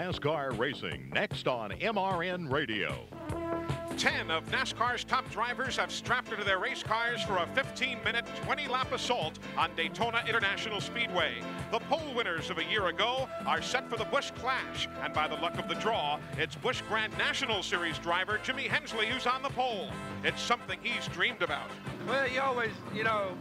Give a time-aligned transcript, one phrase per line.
[0.00, 3.06] NASCAR racing next on MRN Radio.
[3.98, 8.90] 10 of NASCAR's top drivers have strapped into their race cars for a 15-minute, 20-lap
[8.92, 11.34] assault on Daytona International Speedway.
[11.70, 15.28] The pole winners of a year ago are set for the Busch Clash, and by
[15.28, 19.42] the luck of the draw, it's Busch Grand National Series driver Jimmy Hensley who's on
[19.42, 19.90] the pole.
[20.24, 21.70] It's something he's dreamed about.
[22.08, 23.36] Well, you always, you know,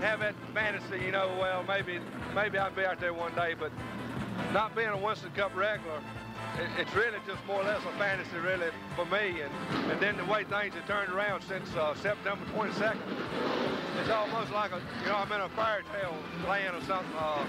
[0.00, 1.98] have that fantasy, you know, well, maybe
[2.36, 3.72] maybe I'll be out there one day, but
[4.52, 6.00] not being a Winston Cup regular,
[6.78, 9.40] it's really just more or less a fantasy, really, for me.
[9.40, 12.96] And, and then the way things have turned around since uh, September 22nd,
[14.00, 16.14] it's almost like a, you know, I'm in a fairy tale
[16.46, 17.16] land or something.
[17.16, 17.44] Uh,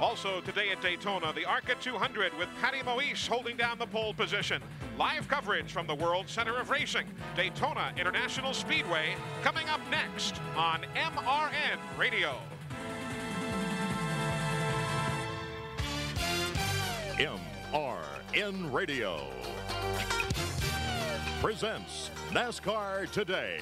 [0.00, 4.62] also today at Daytona, the ARCA 200 with Patty Moise holding down the pole position.
[4.98, 10.84] Live coverage from the World Center of Racing, Daytona International Speedway, coming up next on
[10.94, 12.36] MRN Radio.
[17.18, 19.20] MRN Radio
[21.40, 23.60] presents NASCAR Today.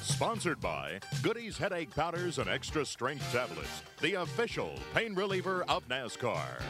[0.00, 6.62] Sponsored by Goody's Headache Powders and Extra Strength Tablets, the official pain reliever of NASCAR.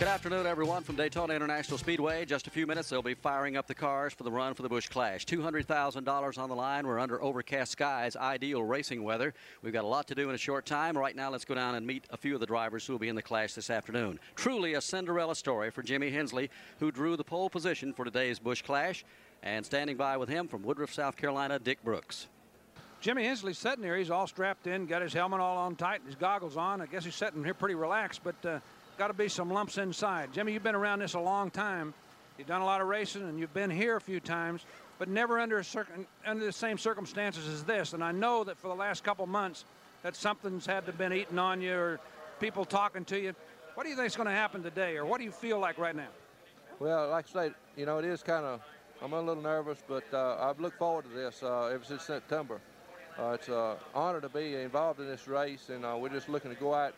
[0.00, 2.24] Good afternoon, everyone, from Daytona International Speedway.
[2.24, 4.68] Just a few minutes, they'll be firing up the cars for the run for the
[4.68, 5.24] Busch Clash.
[5.24, 6.84] $200,000 on the line.
[6.84, 9.34] We're under overcast skies, ideal racing weather.
[9.62, 10.98] We've got a lot to do in a short time.
[10.98, 13.08] Right now, let's go down and meet a few of the drivers who will be
[13.08, 14.18] in the Clash this afternoon.
[14.34, 16.50] Truly a Cinderella story for Jimmy Hensley,
[16.80, 19.04] who drew the pole position for today's Busch Clash.
[19.44, 22.26] And standing by with him from Woodruff, South Carolina, Dick Brooks.
[23.00, 23.96] Jimmy Hensley's sitting there.
[23.96, 26.80] He's all strapped in, got his helmet all on tight, his goggles on.
[26.80, 28.58] I guess he's sitting here pretty relaxed, but uh,
[28.96, 30.32] got to be some lumps inside.
[30.32, 31.94] Jimmy, you've been around this a long time.
[32.38, 34.64] You've done a lot of racing, and you've been here a few times,
[34.98, 35.62] but never under
[36.26, 37.92] under the same circumstances as this.
[37.92, 39.64] And I know that for the last couple months,
[40.02, 42.00] that something's had to been eating on you, or
[42.40, 43.34] people talking to you.
[43.74, 45.78] What do you think is going to happen today, or what do you feel like
[45.78, 46.08] right now?
[46.80, 48.60] Well, like I say, you know, it is kind of.
[49.02, 52.60] I'm a little nervous, but uh, I've looked forward to this uh, ever since September.
[53.18, 56.52] Uh, it's an honor to be involved in this race, and uh, we're just looking
[56.52, 56.94] to go out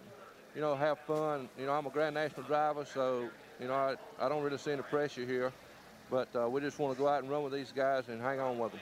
[0.57, 1.51] you know, have fun.
[1.59, 3.29] You know, I'm a Grand National driver, so,
[3.61, 5.53] you know, I, I don't really see any pressure here.
[6.11, 8.41] But uh, we just want to go out and run with these guys and hang
[8.41, 8.81] on with them.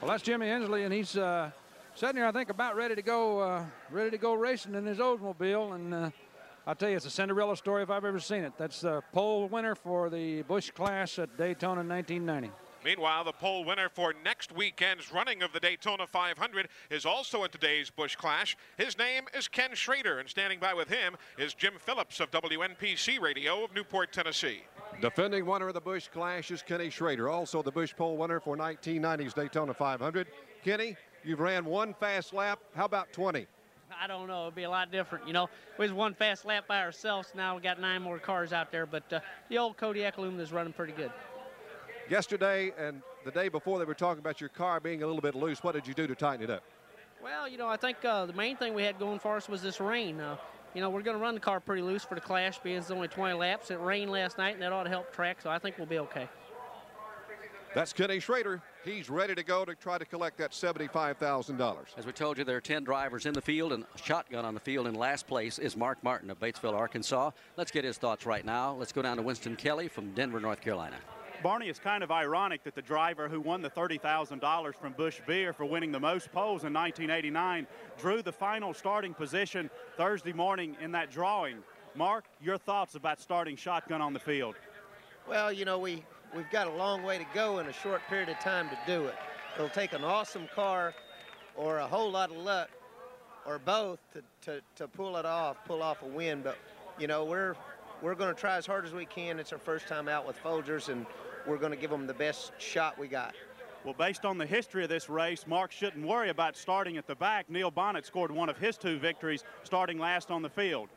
[0.00, 1.50] Well, that's Jimmy Hensley, and he's uh,
[1.96, 4.98] sitting here, I think, about ready to go, uh, ready to go racing in his
[4.98, 5.74] Oldsmobile.
[5.74, 6.10] And uh,
[6.64, 8.52] I'll tell you, it's a Cinderella story if I've ever seen it.
[8.56, 12.52] That's the pole winner for the Busch class at Daytona in 1990.
[12.86, 17.50] Meanwhile, the pole winner for next weekend's running of the Daytona 500 is also in
[17.50, 18.56] today's Busch Clash.
[18.78, 23.20] His name is Ken Schrader, and standing by with him is Jim Phillips of WNPC
[23.20, 24.60] Radio of Newport, Tennessee.
[25.00, 28.56] Defending winner of the Busch Clash is Kenny Schrader, also the Busch pole winner for
[28.56, 30.28] 1990's Daytona 500.
[30.62, 32.60] Kenny, you've ran one fast lap.
[32.76, 33.48] How about 20?
[34.00, 34.42] I don't know.
[34.42, 35.26] It'd be a lot different.
[35.26, 37.32] You know, we was one fast lap by ourselves.
[37.34, 40.52] Now we got nine more cars out there, but uh, the old Kodiak Aluminum is
[40.52, 41.10] running pretty good.
[42.08, 45.34] Yesterday and the day before, they were talking about your car being a little bit
[45.34, 45.62] loose.
[45.62, 46.62] What did you do to tighten it up?
[47.22, 49.60] Well, you know, I think uh, the main thing we had going for us was
[49.60, 50.20] this rain.
[50.20, 50.36] Uh,
[50.74, 52.90] you know, we're going to run the car pretty loose for the Clash, being it's
[52.90, 53.70] only 20 laps.
[53.70, 55.98] It rained last night, and that ought to help track, so I think we'll be
[55.98, 56.28] okay.
[57.74, 58.62] That's Kenny Schrader.
[58.84, 61.76] He's ready to go to try to collect that $75,000.
[61.98, 64.54] As we told you, there are 10 drivers in the field, and a shotgun on
[64.54, 67.32] the field in last place is Mark Martin of Batesville, Arkansas.
[67.56, 68.74] Let's get his thoughts right now.
[68.74, 70.96] Let's go down to Winston Kelley from Denver, North Carolina.
[71.46, 75.52] Barney, it's kind of ironic that the driver who won the $30,000 from Busch Beer
[75.52, 77.68] for winning the most poles in 1989
[78.00, 81.58] drew the final starting position Thursday morning in that drawing.
[81.94, 84.56] Mark, your thoughts about starting shotgun on the field?
[85.28, 86.02] Well, you know, we,
[86.34, 89.04] we've got a long way to go in a short period of time to do
[89.04, 89.14] it.
[89.54, 90.94] It'll take an awesome car
[91.54, 92.70] or a whole lot of luck
[93.46, 96.42] or both to, to, to pull it off, pull off a win.
[96.42, 96.58] But,
[96.98, 97.54] you know, we're,
[98.02, 99.38] we're going to try as hard as we can.
[99.38, 101.06] It's our first time out with Folgers, and
[101.46, 103.34] we're going to give them the best shot we got.
[103.84, 107.14] Well, based on the history of this race, Mark shouldn't worry about starting at the
[107.14, 107.48] back.
[107.48, 110.88] Neil Bonnett scored one of his two victories, starting last on the field.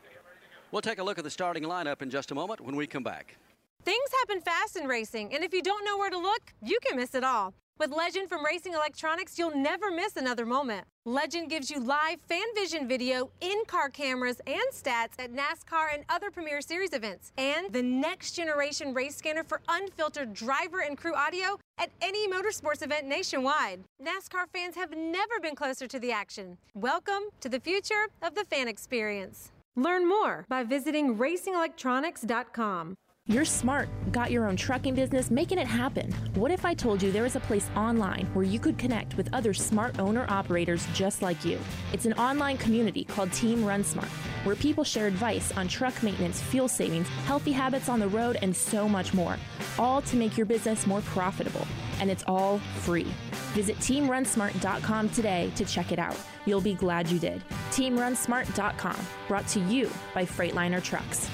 [0.72, 3.04] We'll take a look at the starting lineup in just a moment when we come
[3.04, 3.36] back.
[3.84, 6.96] Things happen fast in racing, and if you don't know where to look, you can
[6.96, 7.54] miss it all.
[7.80, 10.86] With Legend from Racing Electronics, you'll never miss another moment.
[11.06, 16.30] Legend gives you live fan vision video, in-car cameras, and stats at NASCAR and other
[16.30, 17.32] Premier Series events.
[17.38, 22.82] And the next generation race scanner for unfiltered driver and crew audio at any motorsports
[22.82, 23.80] event nationwide.
[23.98, 26.58] NASCAR fans have never been closer to the action.
[26.74, 29.52] Welcome to the future of the fan experience.
[29.74, 32.96] Learn more by visiting racingelectronics.com.
[33.30, 36.10] You're smart, got your own trucking business, making it happen.
[36.34, 39.32] What if I told you there is a place online where you could connect with
[39.32, 41.56] other smart owner operators just like you?
[41.92, 44.08] It's an online community called Team Run Smart,
[44.42, 48.54] where people share advice on truck maintenance, fuel savings, healthy habits on the road, and
[48.54, 49.36] so much more,
[49.78, 51.68] all to make your business more profitable.
[52.00, 53.06] And it's all free.
[53.52, 56.16] Visit teamrunsmart.com today to check it out.
[56.46, 57.44] You'll be glad you did.
[57.70, 58.98] Teamrunsmart.com,
[59.28, 61.30] brought to you by Freightliner Trucks.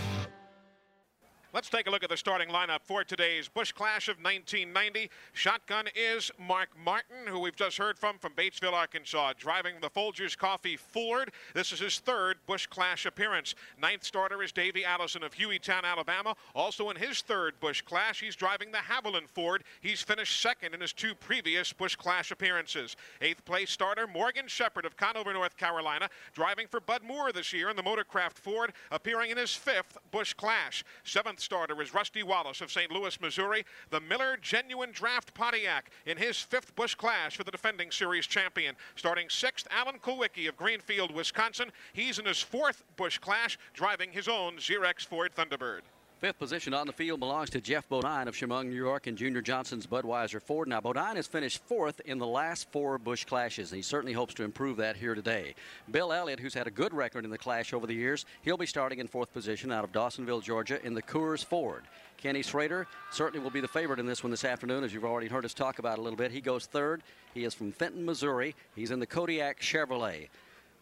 [1.57, 5.09] Let's take a look at the starting lineup for today's Busch Clash of 1990.
[5.33, 10.37] Shotgun is Mark Martin, who we've just heard from from Batesville, Arkansas, driving the Folgers
[10.37, 11.33] Coffee Ford.
[11.55, 13.55] This is his third Busch Clash appearance.
[13.81, 16.37] Ninth starter is Davey Allison of Hueytown, Alabama.
[16.55, 19.65] Also in his third Busch Clash, he's driving the Havoline Ford.
[19.81, 22.97] He's finished second in his two previous Busch Clash appearances.
[23.23, 27.71] Eighth place starter Morgan Shepherd of Conover, North Carolina, driving for Bud Moore this year
[27.71, 30.85] in the Motorcraft Ford, appearing in his fifth Busch Clash.
[31.03, 32.91] Seventh starter is Rusty Wallace of St.
[32.91, 37.93] Louis, Missouri, the Miller Genuine Draft Pontiac in his fifth Busch Clash for the defending
[37.93, 38.75] series champion.
[38.97, 41.71] Starting sixth, Alan Kulwicki of Greenfield, Wisconsin.
[41.93, 45.83] He's in his fourth Busch Clash, driving his own Xerox Ford Thunderbird.
[46.19, 49.43] Fifth position on the field belongs to Geoff Bodine of Chemung, New York, and Junior
[49.43, 50.67] Johnson's Budweiser Ford.
[50.67, 54.33] Now, Bodine has finished fourth in the last four Busch clashes, and he certainly hopes
[54.35, 55.55] to improve that here today.
[55.91, 58.65] Bill Elliott, who's had a good record in the clash over the years, he'll be
[58.65, 61.83] starting in fourth position out of Dawsonville, Georgia, in the Coors Ford.
[62.17, 65.29] Kenny Schrader certainly will be the favorite in this one this afternoon, as you've already
[65.29, 66.33] heard us talk about a little bit.
[66.33, 67.03] He goes third.
[67.35, 68.55] He is from Fenton, Missouri.
[68.75, 70.29] He's in the Kodiak Chevrolet.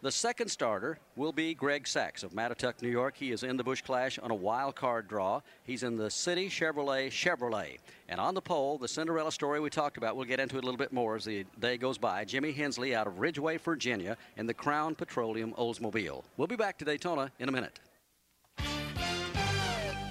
[0.05, 3.17] The second starter will be Greg Sacks of Mattituck, New York.
[3.17, 5.41] He is in the Busch Clash on a wild card draw.
[5.63, 7.79] He's in the City Chevrolet Chevrolet.
[8.11, 10.67] And on the pole, the Cinderella story we talked about, we'll get into it a
[10.67, 12.27] little bit more as the day goes by.
[12.27, 16.23] Jimmy Hensley out of Ridgeway, Virginia, in the Crown Petroleum Oldsmobile.
[16.37, 17.81] We'll be back to Daytona in a minute.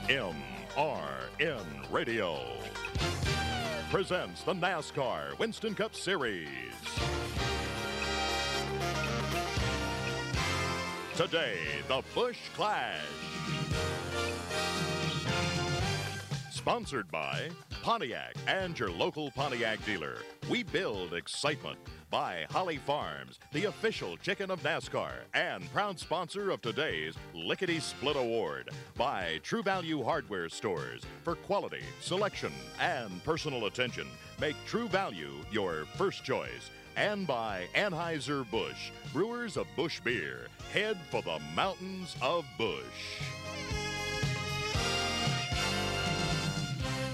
[0.07, 0.33] MRN
[1.91, 2.39] Radio
[3.91, 6.49] presents the NASCAR Winston Cup Series.
[11.15, 12.97] Today, the Busch Clash.
[16.49, 17.49] Sponsored by
[17.83, 20.15] Pontiac and your local Pontiac dealer.
[20.49, 21.77] We build excitement.
[22.09, 28.15] By Holly Farms, the official chicken of NASCAR, and proud sponsor of today's Lickety Split
[28.15, 28.71] Award.
[28.97, 34.07] By True Value Hardware Stores for quality, selection, and personal attention.
[34.41, 40.47] Make True Value your first choice and by Anheuser-Busch, brewers of Busch beer.
[40.71, 43.21] Head for the mountains of Busch.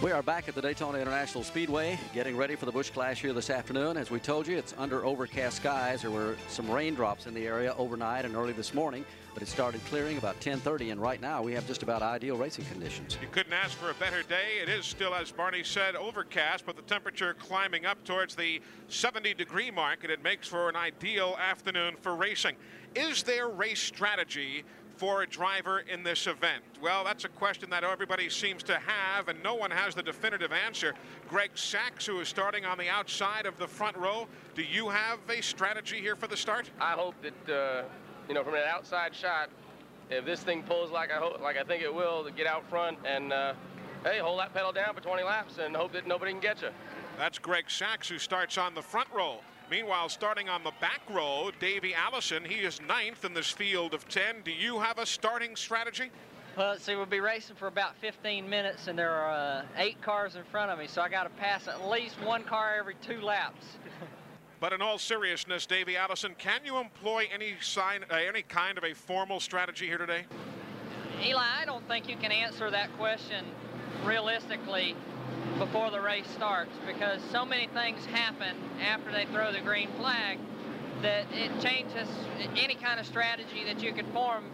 [0.01, 3.33] We are back at the Daytona International Speedway, getting ready for the Busch Clash here
[3.33, 3.97] this afternoon.
[3.97, 6.03] As we told you, it's under overcast skies.
[6.03, 9.03] There were some raindrops in the area overnight and early this morning,
[9.33, 12.65] but it started clearing about 10:30, and right now we have just about ideal racing
[12.65, 13.17] conditions.
[13.21, 14.59] You couldn't ask for a better day.
[14.61, 19.33] It is still, as Barney said, overcast, but the temperature climbing up towards the 70
[19.33, 22.55] degree mark, and it makes for an ideal afternoon for racing.
[22.95, 24.63] Is there race strategy
[24.99, 26.61] for a driver in this event?
[26.81, 30.51] Well, that's a question that everybody seems to have, and no one has the definitive
[30.51, 30.93] answer.
[31.29, 35.19] Greg Sacks, who is starting on the outside of the front row, do you have
[35.29, 36.69] a strategy here for the start?
[36.81, 37.83] I hope that, uh,
[38.29, 39.49] you know, from an outside shot,
[40.11, 42.63] if this thing pulls like I hope, like I think it will, to get out
[42.69, 43.53] front and, uh,
[44.03, 46.69] hey, hold that pedal down for 20 laps and hope that nobody can get you.
[47.17, 49.39] That's Greg Sacks, who starts on the front row.
[49.69, 54.07] Meanwhile, starting on the back row, Davey Allison, he is ninth in this field of
[54.07, 54.41] 10.
[54.45, 56.11] Do you have a starting strategy?
[56.55, 60.01] Well, let's see, we'll be racing for about 15 minutes, and there are uh, eight
[60.01, 62.95] cars in front of me, so I got to pass at least one car every
[63.01, 63.65] two laps.
[64.59, 68.83] but in all seriousness, Davey Allison, can you employ any sign, uh, any kind of
[68.83, 70.25] a formal strategy here today?
[71.23, 73.45] Eli, I don't think you can answer that question
[74.03, 74.95] realistically
[75.57, 80.39] before the race starts because so many things happen after they throw the green flag
[81.01, 82.07] that it changes
[82.55, 84.45] any kind of strategy that you could form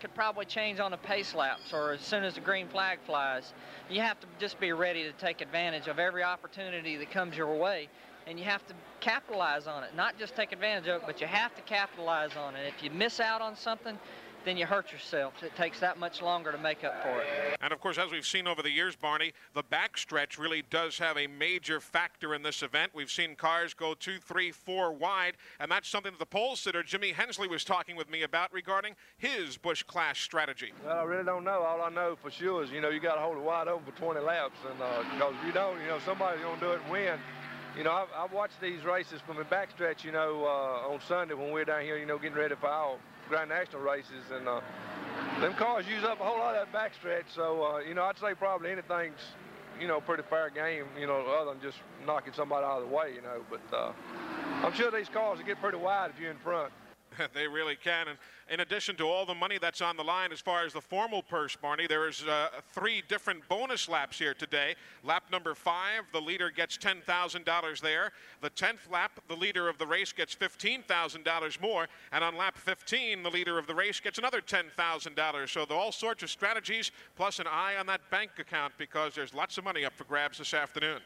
[0.00, 3.52] could probably change on the pace laps or as soon as the green flag flies.
[3.90, 7.54] You have to just be ready to take advantage of every opportunity that comes your
[7.54, 7.88] way
[8.26, 9.94] and you have to capitalize on it.
[9.96, 12.72] Not just take advantage of it, but you have to capitalize on it.
[12.76, 13.98] If you miss out on something,
[14.44, 15.34] then you hurt yourself.
[15.42, 17.58] It takes that much longer to make up for it.
[17.60, 21.18] And of course, as we've seen over the years, Barney, the backstretch really does have
[21.18, 22.92] a major factor in this event.
[22.94, 26.82] We've seen cars go two, three, four wide, and that's something that the pole sitter
[26.82, 30.72] Jimmy Hensley was talking with me about regarding his Busch Clash strategy.
[30.84, 31.62] Well, I really don't know.
[31.62, 33.92] All I know for sure is, you know, you got to hold it wide open
[33.92, 36.72] for 20 laps, and because uh, if you don't, you know, somebody's going to do
[36.72, 37.18] it and win.
[37.76, 41.34] You know, I've, I've watched these races from the backstretch, you know, uh, on Sunday
[41.34, 42.96] when we are down here, you know, getting ready for our
[43.28, 44.60] Grand National races, and uh,
[45.40, 47.32] them cars use up a whole lot of that backstretch.
[47.34, 49.20] So, uh, you know, I'd say probably anything's,
[49.80, 52.94] you know, pretty fair game, you know, other than just knocking somebody out of the
[52.94, 53.40] way, you know.
[53.48, 53.92] But uh,
[54.64, 56.72] I'm sure these cars will get pretty wide if you're in front.
[57.34, 58.08] they really can.
[58.08, 58.18] And
[58.50, 61.22] in addition to all the money that's on the line as far as the formal
[61.22, 64.74] purse, Barney, there is uh, three different bonus laps here today.
[65.04, 68.12] Lap number five, the leader gets $10,000 there.
[68.40, 71.86] The 10th lap, the leader of the race gets $15,000 more.
[72.12, 75.48] And on lap 15, the leader of the race gets another $10,000.
[75.48, 79.58] So all sorts of strategies, plus an eye on that bank account because there's lots
[79.58, 81.00] of money up for grabs this afternoon.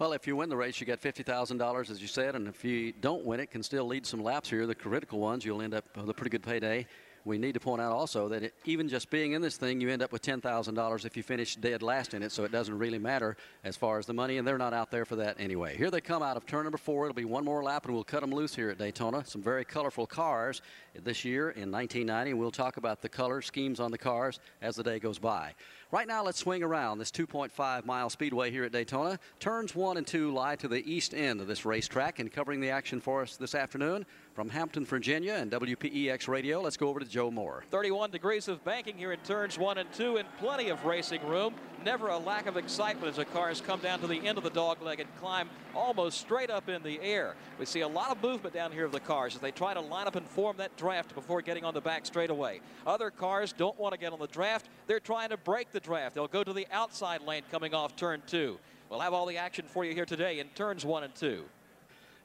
[0.00, 2.90] Well, if you win the race, you get $50,000, as you said, and if you
[2.90, 5.94] don't win it, can still lead some laps here, the critical ones, you'll end up
[5.94, 6.86] with a pretty good payday.
[7.26, 9.90] We need to point out also that it, even just being in this thing, you
[9.90, 12.98] end up with $10,000 if you finish dead last in it, so it doesn't really
[12.98, 15.76] matter as far as the money, and they're not out there for that anyway.
[15.76, 17.04] Here they come out of turn number four.
[17.04, 19.22] It'll be one more lap, and we'll cut them loose here at Daytona.
[19.26, 20.62] Some very colorful cars
[20.94, 24.76] this year in 1990, and we'll talk about the color schemes on the cars as
[24.76, 25.52] the day goes by.
[25.92, 29.18] Right now, let's swing around this 2.5 mile speedway here at Daytona.
[29.40, 32.70] Turns one and two lie to the east end of this racetrack, and covering the
[32.70, 37.06] action for us this afternoon from Hampton, Virginia, and WPEX Radio, let's go over to
[37.06, 37.64] Joe Moore.
[37.72, 41.54] 31 degrees of banking here in turns one and two, and plenty of racing room.
[41.84, 44.50] Never a lack of excitement as the cars come down to the end of the
[44.50, 47.36] dogleg and climb almost straight up in the air.
[47.58, 49.80] We see a lot of movement down here of the cars as they try to
[49.80, 52.60] line up and form that draft before getting on the back straightaway.
[52.86, 54.68] Other cars don't want to get on the draft.
[54.86, 56.14] They're trying to break the draft.
[56.14, 58.58] They'll go to the outside lane coming off turn two.
[58.90, 61.44] We'll have all the action for you here today in turns one and two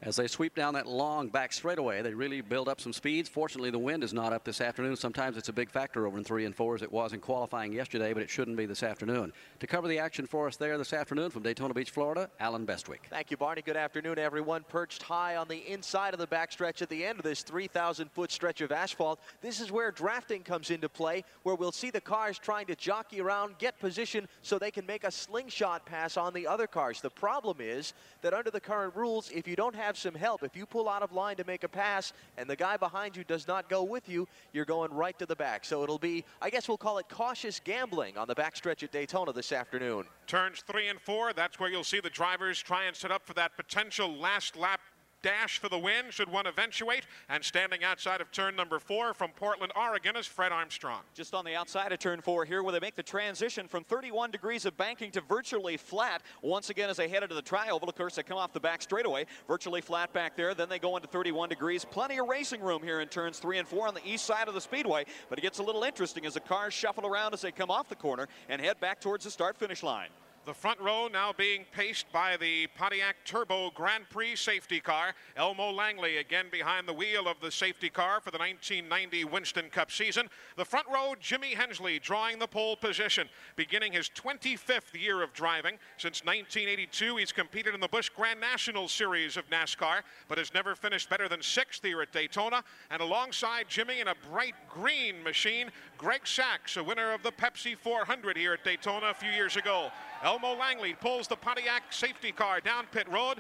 [0.06, 2.02] as they sweep down that long back straightaway.
[2.04, 3.28] They really build up some speeds.
[3.28, 4.96] Fortunately, the wind is not up this afternoon.
[4.96, 7.74] Sometimes it's a big factor over in three and four as it was in qualifying
[7.74, 9.34] yesterday, but it shouldn't be this afternoon.
[9.60, 13.00] To cover the action for us there this afternoon from Daytona Beach, Florida, Allen Bestwick.
[13.10, 13.64] Thank you, Barney.
[13.64, 14.64] Good afternoon, everyone.
[14.70, 18.32] Perched high on the inside of the backstretch at the end of this 3,000 foot
[18.32, 19.20] stretch of asphalt.
[19.42, 23.22] This is where drafting comes into play, where we'll see the cars trying to jockey
[23.22, 27.02] around, get position so they can make a slingshot pass on the other cars.
[27.02, 30.44] The problem is that under the current rules, if you don't have have some help.
[30.44, 33.24] If you pull out of line to make a pass and the guy behind you
[33.24, 35.64] does not go with you, you're going right to the back.
[35.64, 39.32] So it'll be, I guess we'll call it cautious gambling on the backstretch at Daytona
[39.32, 40.06] this afternoon.
[40.28, 43.34] Turns three and four, that's where you'll see the drivers try and set up for
[43.36, 44.82] that potential last lap
[45.26, 47.08] dash for the win should one eventuate.
[47.30, 51.02] And standing outside of turn number four from Portland, Oregon is Fred Armstrong.
[51.16, 54.30] Just on the outside of turn four here where they make the transition from 31
[54.30, 56.22] degrees of banking to virtually flat.
[56.44, 58.84] Once again as they head into the trioval, of course, they come off the back
[58.84, 59.26] straightaway.
[59.48, 60.54] Virtually flat back there.
[60.54, 61.84] Then they go into 31 degrees.
[61.86, 64.54] Plenty of racing room here in turns three and four on the east side of
[64.54, 65.06] the speedway.
[65.30, 67.90] But it gets a little interesting as the cars shuffle around as they come off
[67.90, 70.10] the corner and head back towards the start-finish line.
[70.46, 75.16] The front row now being paced by the Pontiac Turbo Grand Prix safety car.
[75.36, 79.90] Elmo Langley again behind the wheel of the safety car for the 1990 Winston Cup
[79.90, 80.30] season.
[80.56, 85.80] The front row, Jimmy Hensley drawing the pole position, beginning his 25th year of driving.
[85.98, 90.76] Since 1982, he's competed in the Busch Grand National Series of NASCAR, but has never
[90.76, 92.64] finished better than sixth here at Daytona.
[92.92, 97.76] And alongside Jimmy in a bright green machine, Greg Sacks, a winner of the Pepsi
[97.76, 99.90] 400 here at Daytona a few years ago.
[100.36, 103.40] Elmo Langley pulls the Pontiac safety car down pit road.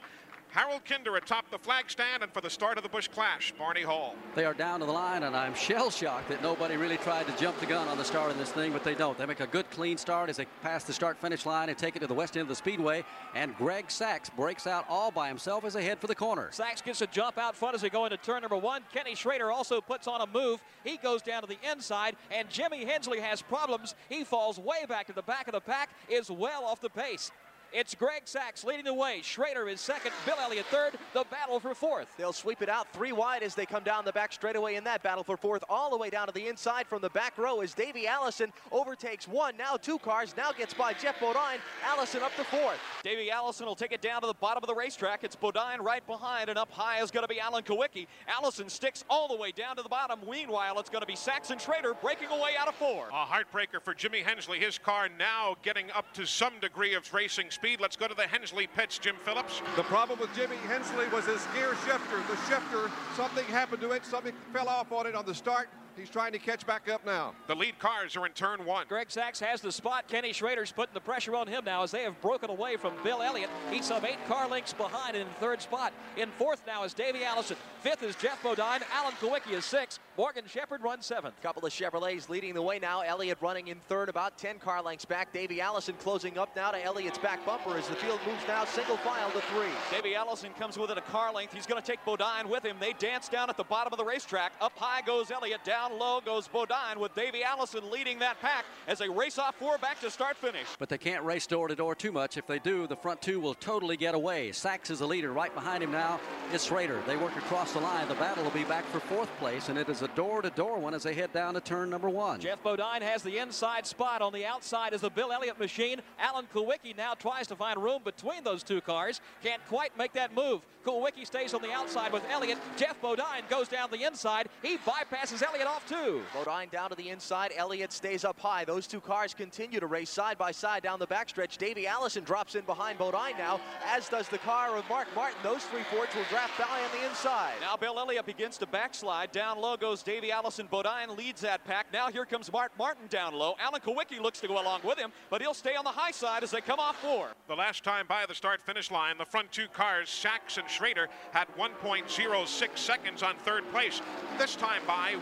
[0.55, 3.81] Harold Kinder atop the flag stand and for the start of the Busch Clash, Barney
[3.81, 4.15] Hall.
[4.35, 7.59] They are down to the line, and I'm shell-shocked that nobody really tried to jump
[7.59, 9.17] the gun on the start of this thing, but they don't.
[9.17, 11.99] They make a good, clean start as they pass the start-finish line and take it
[11.99, 15.65] to the west end of the speedway, and Greg Sacks breaks out all by himself
[15.65, 16.47] as they head for the corner.
[16.53, 18.81] Sacks gets a jump out front as they go into turn number one.
[18.93, 20.63] Kenny Schrader also puts on a move.
[20.85, 23.93] He goes down to the inside, and Jimmy Hensley has problems.
[24.07, 27.29] He falls way back to the back of the pack, is well off the pace.
[27.77, 29.19] It's Greg Sacks leading the way.
[29.21, 30.13] Schrader is second.
[30.25, 30.93] Bill Elliott third.
[31.11, 32.07] The battle for fourth.
[32.17, 35.03] They'll sweep it out three wide as they come down the back straightaway in that
[35.03, 35.61] battle for fourth.
[35.67, 39.27] All the way down to the inside from the back row as Davey Allison overtakes
[39.27, 39.57] one.
[39.57, 40.33] Now two cars.
[40.37, 41.59] Now gets by Geoff Bodine.
[41.85, 42.79] Allison up to fourth.
[43.03, 45.25] Davey Allison will take it down to the bottom of the racetrack.
[45.25, 48.07] It's Bodine right behind, and up high is going to be Alan Kulwicki.
[48.29, 50.21] Allison sticks all the way down to the bottom.
[50.31, 53.09] Meanwhile, it's going to be Saxon Schrader breaking away out of four.
[53.09, 54.59] A heartbreaker for Jimmy Hensley.
[54.59, 57.64] His car now getting up to some degree of racing speed.
[57.65, 59.63] Let's go to the Hensley pitch, Jim Phillips.
[59.75, 62.17] The problem with Jimmy Hensley was his gear shifter.
[62.29, 65.67] The shifter, something happened to it, something fell off on it on the start.
[65.97, 67.33] He's trying to catch back up now.
[67.47, 68.85] The lead cars are in turn one.
[68.89, 70.07] Greg Sacks has the spot.
[70.07, 73.21] Kenny Schrader's putting the pressure on him now as they have broken away from Bill
[73.21, 73.49] Elliott.
[73.71, 75.93] He's some eight car lengths behind in third spot.
[76.17, 77.55] In fourth now is Davey Allison.
[77.81, 78.81] Fifth is Geoff Bodine.
[78.93, 79.99] Alan Kulwicki is sixth.
[80.17, 81.35] Morgan Shepherd runs seventh.
[81.41, 83.01] Couple of Chevrolets leading the way now.
[83.01, 85.31] Elliott running in third, about 10 car lengths back.
[85.33, 88.97] Davey Allison closing up now to Elliott's back bumper as the field moves now single
[88.97, 89.67] file to three.
[89.91, 91.53] Davey Allison comes within a car length.
[91.53, 92.77] He's going to take Bodine with him.
[92.79, 94.53] They dance down at the bottom of the racetrack.
[94.61, 95.63] Up high goes Elliott.
[95.63, 99.55] Down Down low goes Bodine with Davey Allison leading that pack as they race off
[99.55, 100.65] four back to start finish.
[100.79, 102.37] But they can't race door to door too much.
[102.37, 104.51] If they do, the front two will totally get away.
[104.51, 105.31] Sacks is the leader.
[105.31, 106.19] Right behind him now
[106.51, 107.01] is Schrader.
[107.05, 108.07] They work across the line.
[108.07, 110.79] The battle will be back for fourth place, and it is a door to door
[110.79, 112.39] one as they head down to turn number one.
[112.39, 114.23] Geoff Bodine has the inside spot.
[114.23, 116.01] On the outside is the Bill Elliott machine.
[116.17, 119.21] Alan Kulwicki now tries to find room between those two cars.
[119.43, 120.61] Can't quite make that move.
[120.85, 122.59] Kulwicki stays on the outside with Elliott.
[122.77, 124.49] Geoff Bodine goes down the inside.
[124.61, 126.21] He bypasses Elliott off too.
[126.33, 127.51] Bodine down to the inside.
[127.55, 128.63] Elliott stays up high.
[128.63, 131.57] Those two cars continue to race side by side down the backstretch.
[131.57, 135.37] Davey Allison drops in behind Bodine now, as does the car of Mark Martin.
[135.43, 137.53] Those three Fords will draft by on the inside.
[137.61, 139.31] Now Bill Elliott begins to backslide.
[139.31, 140.67] Down low goes Davey Allison.
[140.67, 141.87] Bodine leads that pack.
[141.91, 143.55] Now here comes Mark Martin down low.
[143.59, 146.43] Alan Kulwicki looks to go along with him, but he'll stay on the high side
[146.43, 147.29] as they come off four.
[147.47, 151.09] The last time by the start finish line, the front two cars, Sacks and Schrader,
[151.31, 154.01] had 1.06 seconds on third place.
[154.37, 155.15] This time by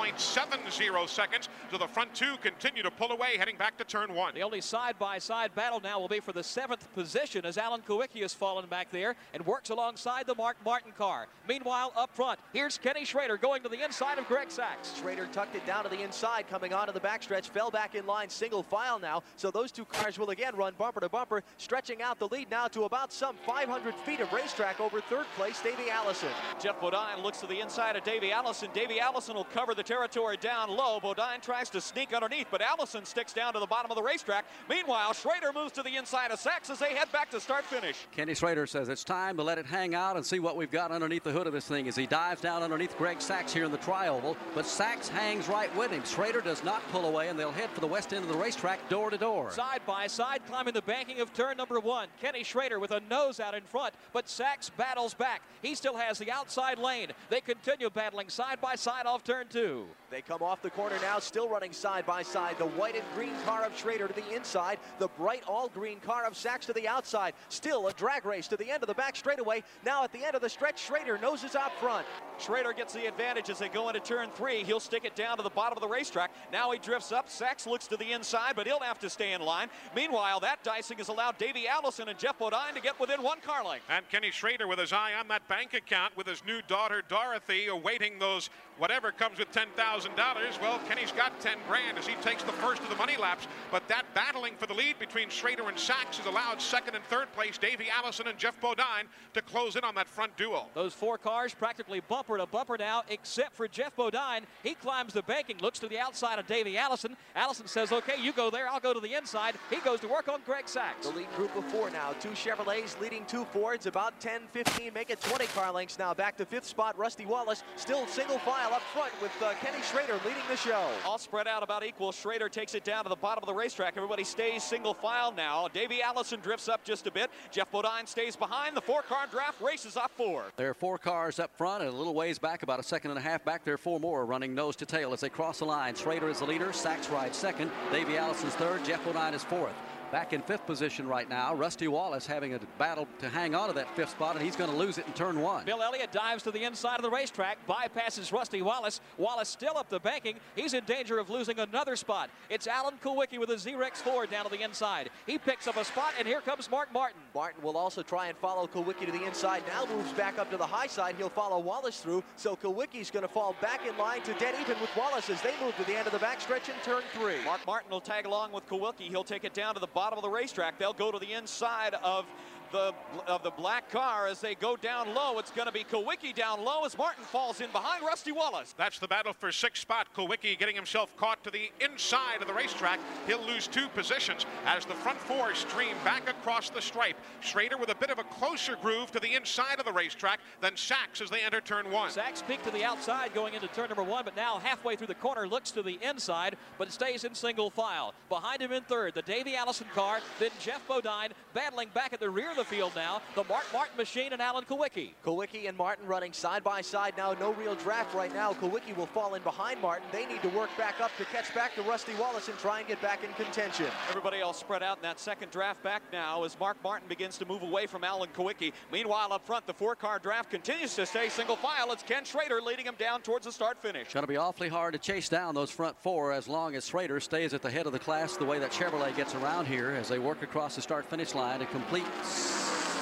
[0.00, 1.48] 1.70 seconds.
[1.70, 4.34] So the front two continue to pull away, heading back to turn one.
[4.34, 7.82] The only side by side battle now will be for the seventh position as Alan
[7.82, 11.26] Kulwicki has fallen back there and works alongside the Mark Martin car.
[11.46, 14.96] Meanwhile, up front, here's Kenny Schrader going to the inside of Greg Sacks.
[14.98, 18.30] Schrader tucked it down to the inside, coming onto the backstretch, fell back in line
[18.30, 19.22] single file now.
[19.36, 22.68] So those two cars will again run bumper to bumper, stretching out the lead now
[22.68, 26.30] to about some 500 feet of racetrack over third place, Davey Allison.
[26.58, 28.70] Geoff Bodine looks to the inside of Davey Allison.
[28.72, 31.00] Davey Allison will cover the territory down low.
[31.00, 34.44] Bodine tries to sneak underneath, but Allison sticks down to the bottom of the racetrack.
[34.68, 38.06] Meanwhile, Schrader moves to the inside of Sacks as they head back to start finish.
[38.12, 40.92] Kenny Schrader says it's time to let it hang out and see what we've got
[40.92, 43.72] underneath the hood of this thing as he dives down underneath Greg Sacks here in
[43.72, 44.36] the trioval.
[44.54, 46.04] But Sacks hangs right with him.
[46.04, 48.88] Schrader does not pull away, and they'll head for the west end of the racetrack
[48.88, 49.50] door to door.
[49.50, 52.06] Side by side, climbing the banking of turn number one.
[52.22, 55.42] Kenny Schrader with a nose out in front, but Sacks battles back.
[55.62, 57.08] He still has the outside lane.
[57.28, 59.79] They continue battling side by side off turn two.
[60.10, 62.58] They come off the corner now, still running side by side.
[62.58, 66.26] The white and green car of Schrader to the inside, the bright all green car
[66.26, 67.34] of Sacks to the outside.
[67.48, 69.62] Still a drag race to the end of the back straightaway.
[69.84, 72.06] Now at the end of the stretch, Schrader noses out front.
[72.38, 74.64] Schrader gets the advantage as they go into turn three.
[74.64, 76.30] He'll stick it down to the bottom of the racetrack.
[76.52, 77.28] Now he drifts up.
[77.28, 79.68] Sacks looks to the inside, but he'll have to stay in line.
[79.94, 83.64] Meanwhile, that dicing has allowed Davey Allison and Geoff Bodine to get within one car
[83.64, 83.84] length.
[83.88, 87.68] And Kenny Schrader with his eye on that bank account with his new daughter Dorothy
[87.68, 90.60] awaiting those whatever comes with $10,000.
[90.60, 93.46] Well, Kenny's got 10 grand as he takes the first of the money laps.
[93.70, 97.30] But that battling for the lead between Schrader and Sacks has allowed second and third
[97.32, 100.70] place Davey Allison and Geoff Bodine to close in on that front duel.
[100.74, 104.46] Those four cars practically bumper to bumper now, except for Geoff Bodine.
[104.62, 107.16] He climbs the banking, looks to the outside of Davey Allison.
[107.36, 109.56] Allison says, okay, you go there, I'll go to the inside.
[109.68, 111.06] He goes to work on Greg Sacks.
[111.06, 112.14] The lead group of four now.
[112.18, 116.14] Two Chevrolets leading two Fords, about 10, 15, make it 20 car lengths now.
[116.14, 120.14] Back to fifth spot, Rusty Wallace, still single file up front with uh, Kenny Schrader
[120.24, 120.88] leading the show.
[121.04, 122.12] All spread out about equal.
[122.12, 123.96] Schrader takes it down to the bottom of the racetrack.
[123.96, 125.68] Everybody stays single file now.
[125.68, 127.30] Davey Allison drifts up just a bit.
[127.50, 128.76] Geoff Bodine stays behind.
[128.76, 130.44] The four-car draft races off four.
[130.56, 133.18] There are four cars up front and a little ways back, about a second and
[133.18, 133.64] a half back.
[133.64, 135.94] There are four more running nose to tail as they cross the line.
[135.94, 136.72] Schrader is the leader.
[136.72, 137.70] Sacks rides second.
[137.90, 138.84] Davey Allison's third.
[138.84, 139.74] Geoff Bodine is fourth.
[140.12, 143.74] Back in fifth position right now, Rusty Wallace having a battle to hang on to
[143.74, 145.64] that fifth spot, and he's going to lose it in turn one.
[145.64, 149.00] Bill Elliott dives to the inside of the racetrack, bypasses Rusty Wallace.
[149.18, 150.34] Wallace still up the banking.
[150.56, 152.28] He's in danger of losing another spot.
[152.48, 155.10] It's Alan Kulwicki with a Xerox Ford down to the inside.
[155.26, 157.20] He picks up a spot, and here comes Mark Martin.
[157.32, 159.62] Martin will also try and follow Kulwicki to the inside.
[159.68, 161.14] Now moves back up to the high side.
[161.18, 164.80] He'll follow Wallace through, so Kulwicki's going to fall back in line to dead even
[164.80, 167.36] with Wallace as they move to the end of the backstretch in turn three.
[167.44, 169.02] Mark Martin will tag along with Kulwicki.
[169.08, 170.78] He'll take it down to the bottom of the racetrack.
[170.78, 172.24] They'll go to the inside of
[172.72, 172.94] the
[173.26, 175.38] of the black car as they go down low.
[175.38, 178.74] It's going to be Kulwicki down low as Martin falls in behind Rusty Wallace.
[178.76, 180.08] That's the battle for sixth spot.
[180.16, 183.00] Kulwicki getting himself caught to the inside of the racetrack.
[183.26, 187.16] He'll lose two positions as the front four stream back across the stripe.
[187.40, 190.76] Schrader with a bit of a closer groove to the inside of the racetrack than
[190.76, 192.10] Sacks as they enter turn one.
[192.10, 195.14] Sacks peaked to the outside going into turn number one, but now halfway through the
[195.14, 198.14] corner looks to the inside, but stays in single file.
[198.28, 202.30] Behind him in third, the Davey Allison car, then Geoff Bodine battling back at the
[202.30, 203.22] rear the field now.
[203.34, 205.12] The Mark Martin machine and Alan Kulwicki.
[205.24, 207.32] Kulwicki and Martin running side by side now.
[207.32, 208.52] No real draft right now.
[208.52, 210.06] Kulwicki will fall in behind Martin.
[210.12, 212.88] They need to work back up to catch back to Rusty Wallace and try and
[212.88, 213.86] get back in contention.
[214.10, 217.46] Everybody else spread out in that second draft back now as Mark Martin begins to
[217.46, 218.74] move away from Alan Kulwicki.
[218.92, 221.90] Meanwhile, up front, the four-car draft continues to stay single file.
[221.92, 224.12] It's Ken Schrader leading him down towards the start finish.
[224.12, 227.20] Going to be awfully hard to chase down those front four as long as Schrader
[227.20, 230.08] stays at the head of the class the way that Chevrolet gets around here as
[230.08, 232.04] they work across the start finish line to complete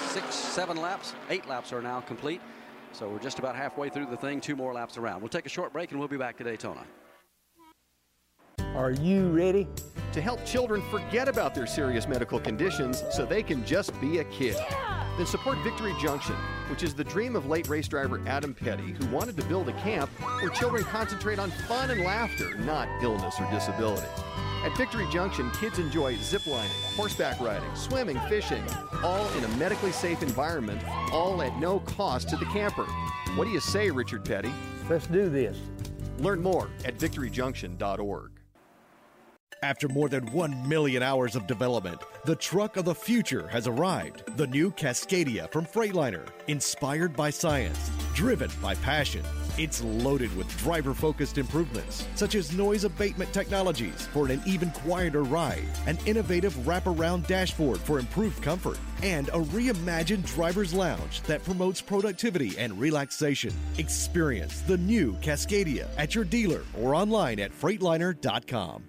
[0.09, 1.15] six, seven laps.
[1.31, 2.41] Eight laps are now complete.
[2.93, 4.41] So we're just about halfway through the thing.
[4.41, 5.21] Two more laps around.
[5.21, 6.85] We'll take a short break and we'll be back to Daytona.
[8.75, 9.67] Are you ready?
[10.13, 14.25] To help children forget about their serious medical conditions so they can just be a
[14.25, 14.57] kid.
[15.17, 16.37] Then support Victory Junction,
[16.71, 19.73] which is the dream of late race driver Adam Petty, who wanted to build a
[19.81, 24.07] camp where children concentrate on fun and laughter, not illness or disability.
[24.69, 28.63] At Victory Junction, kids enjoy ziplining, horseback riding, swimming, fishing,
[29.03, 32.85] all in a medically safe environment, all at no cost to the camper.
[33.35, 34.53] What do you say, Richard Petty?
[34.91, 35.57] Let's do this.
[36.19, 38.33] Learn more at victoryjunction.org.
[39.63, 44.37] After more than 1 million hours of development, the truck of the future has arrived.
[44.37, 46.29] The new Cascadia from Freightliner.
[46.49, 49.25] Inspired by science, driven by passion.
[49.59, 55.25] It's loaded with driver focused improvements, such as noise abatement technologies for an even quieter
[55.25, 61.81] ride, an innovative wraparound dashboard for improved comfort, and a reimagined driver's lounge that promotes
[61.81, 63.53] productivity and relaxation.
[63.79, 68.85] Experience the new Cascadia at your dealer or online at Freightliner.com.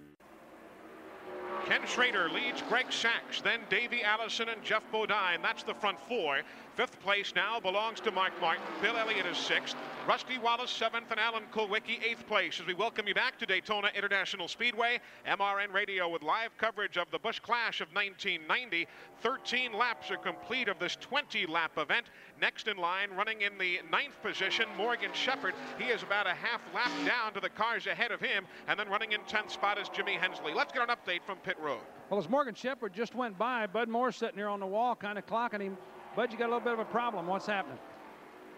[1.66, 5.40] Ken Schrader leads Greg Sacks, then Davey Allison and Geoff Bodine.
[5.44, 6.42] That's the front four.
[6.80, 8.64] Fifth place now belongs to Mark Martin.
[8.82, 9.76] Bill Elliott is sixth.
[10.08, 12.58] Rusty Wallace seventh and Alan Kulwicki eighth place.
[12.62, 17.12] As we welcome you back to Daytona International Speedway, MRN Radio with live coverage of
[17.12, 18.88] the Busch Clash of 1990.
[19.22, 22.06] 13 laps are complete of this 20-lap event.
[22.40, 25.56] Next in line, running in the ninth position, Morgan Shepherd.
[25.78, 28.46] He is about a half lap down to the cars ahead of him.
[28.70, 30.54] And then running in 10th spot is Jimmy Hensley.
[30.54, 31.82] Let's get an update from pit road.
[32.10, 35.18] Well, as Morgan Shepherd just went by, Bud Moore sitting here on the wall kind
[35.18, 35.78] of clocking him.
[36.16, 37.28] Bud, you got a little bit of a problem.
[37.28, 37.78] What's happening?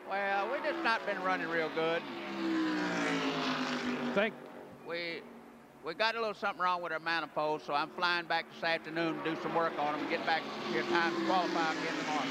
[0.09, 2.01] Well, we just not been running real good.
[4.15, 4.33] Think
[4.87, 5.21] we
[5.85, 9.17] we got a little something wrong with our manifold, so I'm flying back this afternoon
[9.23, 12.27] to do some work on them and get back here time to qualify again tomorrow.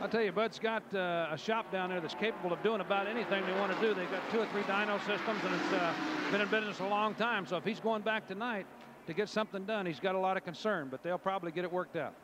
[0.00, 3.06] I'll tell you, Bud's got uh, a shop down there that's capable of doing about
[3.06, 3.94] anything they want to do.
[3.94, 5.92] They've got two or three dyno systems, and it's uh,
[6.30, 7.46] been in business a long time.
[7.46, 8.66] So if he's going back tonight
[9.06, 11.72] to get something done, he's got a lot of concern, but they'll probably get it
[11.72, 12.14] worked out.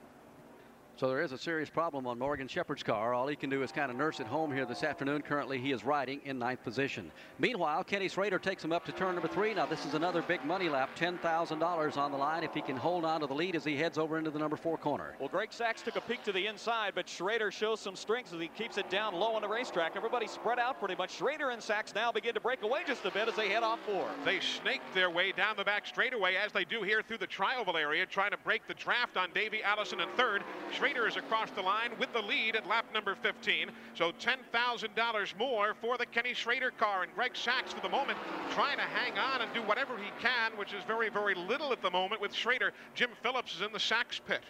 [0.96, 3.14] So there is a serious problem on Morgan Shepherd's car.
[3.14, 5.22] All he can do is kind of nurse it home here this afternoon.
[5.22, 7.10] Currently, he is riding in ninth position.
[7.38, 9.54] Meanwhile, Kenny Schrader takes him up to turn number three.
[9.54, 13.04] Now, this is another big money lap, $10,000 on the line if he can hold
[13.04, 15.16] on to the lead as he heads over into the number four corner.
[15.18, 18.40] Well, Greg Sacks took a peek to the inside, but Schrader shows some strength as
[18.40, 19.96] he keeps it down low on the racetrack.
[19.96, 21.16] Everybody spread out pretty much.
[21.16, 23.80] Schrader and Sacks now begin to break away just a bit as they head off
[23.80, 24.06] four.
[24.24, 27.74] They snake their way down the back straightaway as they do here through the Trioval
[27.74, 30.44] area, trying to break the draft on Davey Allison in third.
[30.72, 33.70] Schrader is across the line with the lead at lap number 15.
[33.94, 37.04] So $10,000 more for the Kenny Schrader car.
[37.04, 38.18] And Greg Sacks, for the moment,
[38.52, 41.82] trying to hang on and do whatever he can, which is very, very little at
[41.82, 42.72] the moment with Schrader.
[42.94, 44.42] Jim Phillips is in the Sacks pit.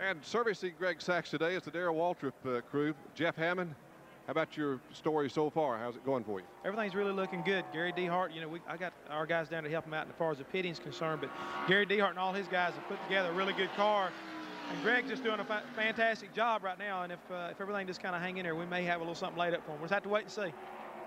[0.00, 2.94] And servicing Greg Sacks today is the Darrell Waltrip uh, crew.
[3.14, 3.74] Jeff Hammond,
[4.26, 5.78] how about your story so far?
[5.78, 6.46] How's it going for you?
[6.64, 7.64] Everything's really looking good.
[7.72, 10.14] Gary Dehart, you know, we, I got our guys down to help him out as
[10.16, 11.30] far as the pitting's concerned, but
[11.66, 14.10] Gary Dehart and all his guys have put together a really good car.
[14.72, 17.02] And Greg's just doing a fa fantastic job right now.
[17.02, 19.02] And if, uh, if everything just kind of hang in there, we may have a
[19.02, 19.78] little something laid up for him.
[19.78, 20.52] We'll just have to wait and see.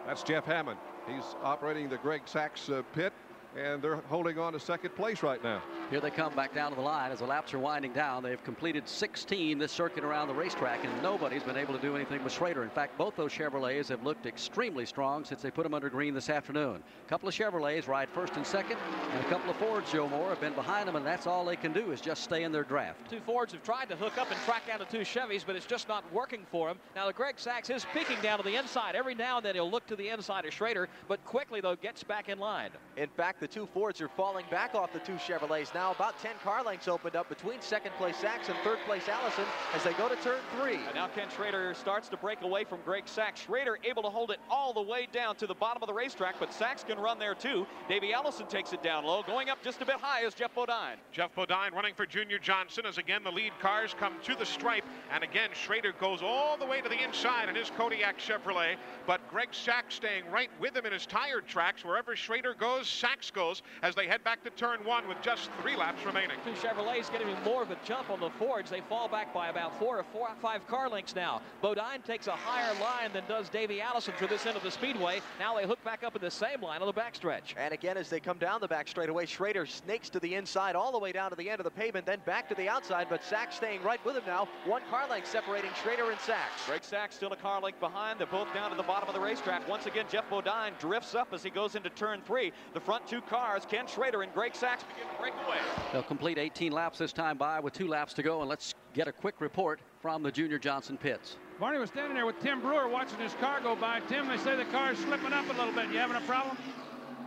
[0.07, 0.79] That's Jeff Hammond.
[1.07, 3.13] He's operating the Greg Sacks uh, pit
[3.57, 5.61] and they're holding on to second place right now.
[5.89, 8.21] Here they come back down to the line as the laps are winding down.
[8.21, 12.23] They've completed 16 this circuit around the racetrack, and nobody's been able to do anything
[12.23, 12.63] with Schrader.
[12.63, 16.13] In fact, both those Chevrolets have looked extremely strong since they put them under green
[16.13, 16.83] this afternoon.
[17.05, 18.77] A couple of Chevrolets ride first and second,
[19.11, 21.55] and a couple of Fords, Joe Moore, have been behind them, and that's all they
[21.55, 23.09] can do is just stay in their draft.
[23.09, 25.65] Two Fords have tried to hook up and track down the two Chevys, but it's
[25.65, 26.77] just not working for them.
[26.95, 28.95] Now, the Greg Sacks is peeking down to the inside.
[28.95, 32.03] Every now and then he'll look to the inside of Schrader, but quickly, though, gets
[32.03, 32.69] back in line.
[32.95, 35.91] In fact, the two Fords are falling back off the two Chevrolets now.
[35.91, 39.83] About 10 car lengths opened up between second place Sacks and third place Allison as
[39.83, 40.79] they go to turn three.
[40.85, 43.41] And now Ken Schrader starts to break away from Greg Sacks.
[43.41, 46.35] Schrader able to hold it all the way down to the bottom of the racetrack,
[46.39, 47.65] but Sacks can run there too.
[47.87, 49.23] Davey Allison takes it down low.
[49.23, 50.97] Going up just a bit high is Geoff Bodine.
[51.11, 54.83] Geoff Bodine running for Junior Johnson as again the lead cars come to the stripe.
[55.13, 58.75] And again, Schrader goes all the way to the inside in his Kodiak Chevrolet.
[59.07, 61.85] But Greg Sacks staying right with him in his tired tracks.
[61.85, 65.75] Wherever Schrader goes, Sacks goes as they head back to turn one with just three
[65.75, 66.37] laps remaining.
[66.43, 68.69] Two Chevrolets getting more of a jump on the Fords.
[68.69, 71.41] They fall back by about four or four, five car lengths now.
[71.61, 75.21] Bodine takes a higher line than does Davey Allison for this end of the speedway.
[75.39, 77.55] Now they hook back up in the same line on the backstretch.
[77.57, 80.91] And again, as they come down the back straightaway, Schrader snakes to the inside all
[80.91, 83.23] the way down to the end of the pavement, then back to the outside, but
[83.23, 84.47] Sacks staying right with him now.
[84.65, 86.65] One car length separating Schrader and Sacks.
[86.65, 88.19] Greg Sacks still a car length behind.
[88.19, 89.67] They're both down to the bottom of the racetrack.
[89.67, 92.51] Once again, Geoff Bodine drifts up as he goes into turn three.
[92.73, 95.57] The front two cars, Ken Schrader and Greg Sacks, begin to break away.
[95.91, 99.07] They'll complete 18 laps this time by with two laps to go, and let's get
[99.07, 101.37] a quick report from the Junior Johnson pits.
[101.59, 103.99] Barney was standing there with Tim Brewer watching his car go by.
[104.07, 105.89] Tim, they say the car's slipping up a little bit.
[105.91, 106.57] You having a problem?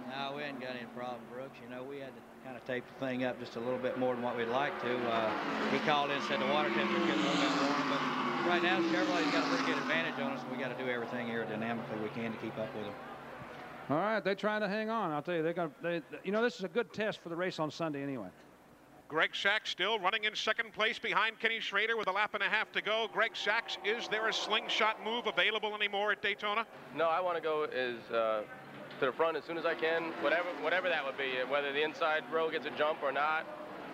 [0.09, 1.57] No, we ain't got any problem, Brooks.
[1.63, 3.99] You know, we had to kind of tape the thing up just a little bit
[3.99, 4.93] more than what we'd like to.
[5.09, 5.31] Uh,
[5.71, 8.03] he called in and said the water temperature getting a little bit warm, but
[8.49, 10.91] right now Chevrolet's got a pretty good advantage on us, and we got to do
[10.91, 12.95] everything aerodynamically we can to keep up with them.
[13.91, 15.11] All right, they're trying to hang on.
[15.11, 15.75] I'll tell you, they're going to.
[15.83, 18.29] They, you know, this is a good test for the race on Sunday anyway.
[19.09, 22.49] Greg Sacks still running in second place behind Kenny Schrader with a lap and a
[22.49, 23.09] half to go.
[23.13, 26.65] Greg Sacks, is there a slingshot move available anymore at Daytona?
[26.97, 28.43] No, I want to go as uh,
[29.01, 31.83] to the front as soon as I can, whatever whatever that would be, whether the
[31.83, 33.45] inside row gets a jump or not.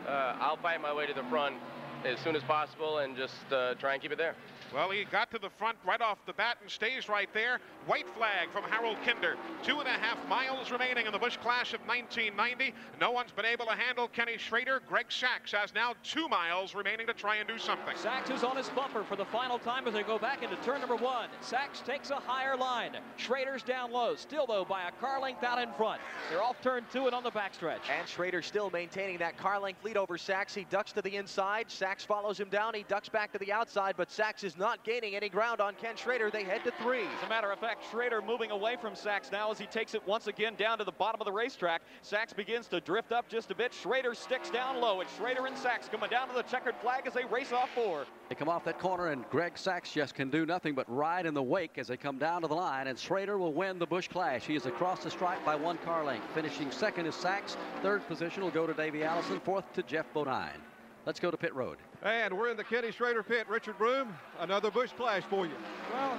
[0.06, 1.56] Uh, I'll fight my way to the front
[2.04, 4.36] as soon as possible and just uh, try and keep it there.
[4.74, 7.58] Well, he got to the front right off the bat and stays right there.
[7.86, 9.36] White flag from Harold Kinder.
[9.62, 12.74] Two and a half miles remaining in the Busch Clash of 1990.
[13.00, 14.82] No one's been able to handle Kenny Schrader.
[14.86, 17.96] Greg Sacks has now two miles remaining to try and do something.
[17.96, 20.80] Sacks is on his bumper for the final time as they go back into turn
[20.80, 21.28] number one.
[21.40, 22.96] Sacks takes a higher line.
[23.16, 26.00] Schrader's down low, still though by a car length out in front.
[26.30, 27.88] They're off turn two and on the backstretch.
[27.98, 30.54] And Schrader still maintaining that car length lead over Sacks.
[30.54, 31.70] He ducks to the inside.
[31.70, 32.74] Sacks follows him down.
[32.74, 35.96] He ducks back to the outside, but Sacks is not gaining any ground on Ken
[35.96, 36.30] Schrader.
[36.30, 37.02] They head to three.
[37.02, 40.06] As a matter of fact, Schrader moving away from Sacks now as he takes it
[40.06, 41.82] once again down to the bottom of the racetrack.
[42.02, 43.72] Sacks begins to drift up just a bit.
[43.72, 45.00] Schrader sticks down low.
[45.00, 48.04] It's Schrader and Sacks coming down to the checkered flag as they race off four.
[48.28, 51.34] They come off that corner, and Greg Sacks just can do nothing but ride in
[51.34, 54.08] the wake as they come down to the line, and Schrader will win the Busch
[54.08, 54.44] Clash.
[54.44, 56.26] He is across the stripe by one car length.
[56.34, 57.56] Finishing second is Sacks.
[57.82, 59.40] Third position will go to Davey Allison.
[59.40, 60.60] Fourth to Geoff Bodine.
[61.08, 61.78] Let's go to pit road.
[62.02, 63.48] And we're in the Kenny Schrader pit.
[63.48, 65.54] Richard Broome, another Busch Clash for you.
[65.90, 66.18] Well,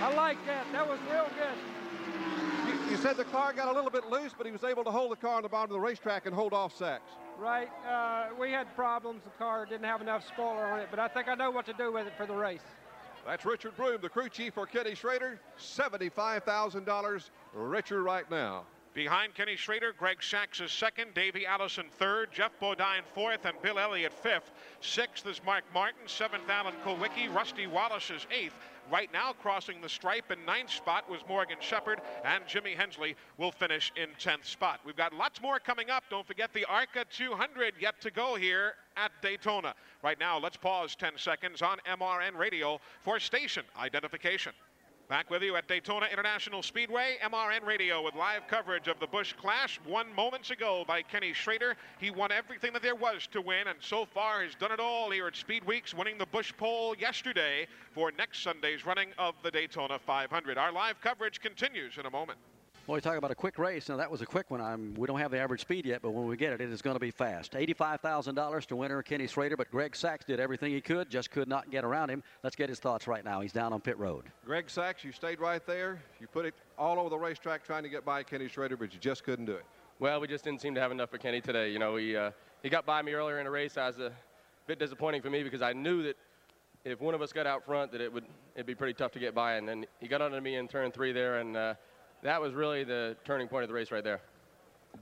[0.00, 0.64] I like that.
[0.72, 1.58] That was real good.
[2.66, 4.90] You, you, said the car got a little bit loose, but he was able to
[4.90, 7.12] hold the car on the bottom of the racetrack and hold off Sacks.
[7.38, 7.68] Right.
[7.86, 9.20] Uh, we had problems.
[9.24, 11.74] The car didn't have enough spoiler on it, but I think I know what to
[11.74, 12.64] do with it for the race.
[13.26, 15.38] That's Richard Broome, the crew chief for Kenny Schrader.
[15.58, 18.64] $75,000 richer right now.
[18.92, 23.78] Behind Kenny Schrader, Greg Sacks is second, Davey Allison third, Geoff Bodine fourth, and Bill
[23.78, 24.50] Elliott fifth.
[24.80, 28.56] Sixth is Mark Martin, seventh Alan Kulwicki, Rusty Wallace is eighth.
[28.90, 33.52] Right now, crossing the stripe in ninth spot was Morgan Shepherd, and Jimmy Hensley will
[33.52, 34.80] finish in 10th spot.
[34.84, 36.02] We've got lots more coming up.
[36.10, 39.74] Don't forget the ARCA 200 yet to go here at Daytona.
[40.02, 44.52] Right now, let's pause 10 seconds on MRN Radio for station identification.
[45.10, 49.32] Back with you at Daytona International Speedway, MRN Radio with live coverage of the Busch
[49.32, 49.80] Clash.
[49.84, 51.74] One moments ago by Kenny Schrader.
[51.98, 55.10] He won everything that there was to win, and so far has done it all
[55.10, 59.50] here at Speed Weeks, winning the Busch Pole yesterday for next Sunday's running of the
[59.50, 60.56] Daytona 500.
[60.56, 62.38] Our live coverage continues in a moment.
[62.86, 63.88] Well, we talk about a quick race.
[63.88, 64.60] Now, that was a quick one.
[64.60, 66.82] I'm, we don't have the average speed yet, but when we get it, it is
[66.82, 67.52] going to be fast.
[67.52, 71.70] $85,000 to winner Kenny Schrader, but Greg Sacks did everything he could, just could not
[71.70, 72.22] get around him.
[72.42, 73.42] Let's get his thoughts right now.
[73.42, 74.24] He's down on pit road.
[74.44, 76.02] Greg Sacks, you stayed right there.
[76.20, 78.98] You put it all over the racetrack trying to get by Kenny Schrader, but you
[78.98, 79.64] just couldn't do it.
[80.00, 81.70] Well, we just didn't seem to have enough for Kenny today.
[81.70, 82.30] You know, he, uh,
[82.62, 83.76] he got by me earlier in the race.
[83.76, 84.10] I was a
[84.66, 86.16] bit disappointing for me because I knew that
[86.84, 89.18] if one of us got out front, that it would it'd be pretty tough to
[89.18, 89.54] get by.
[89.54, 91.74] And then he got under me in turn three there, and uh,
[92.22, 94.20] that was really the turning point of the race right there.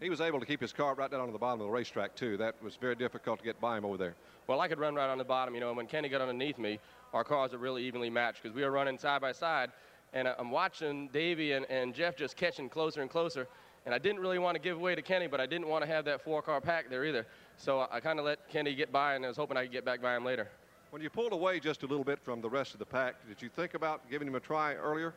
[0.00, 2.14] He was able to keep his car right down on the bottom of the racetrack,
[2.14, 2.37] too.
[2.37, 4.14] That was very difficult to get by him over there.
[4.46, 5.54] Well, I could run right on the bottom.
[5.54, 6.78] You know, and when Kenny got underneath me,
[7.12, 9.70] our cars are really evenly matched because we were running side by side.
[10.12, 13.48] And uh, I'm watching Davey and, and Geoff just catching closer and closer.
[13.87, 15.90] And I didn't really want to give way to Kenny, but I didn't want to
[15.90, 17.26] have that four-car pack there either.
[17.57, 19.85] So I kind of let Kenny get by, and I was hoping I could get
[19.85, 20.48] back by him later.
[20.90, 23.40] When you pulled away just a little bit from the rest of the pack, did
[23.40, 25.14] you think about giving him a try earlier?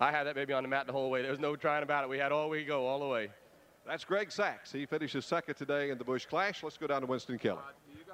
[0.00, 1.22] I had that baby on the mat the whole way.
[1.22, 2.10] There was no trying about it.
[2.10, 3.30] We had all we go, all the way.
[3.86, 4.70] That's Greg Sacks.
[4.70, 6.62] He finishes second today in the Busch Clash.
[6.62, 7.60] Let's go down to Winston Kelley.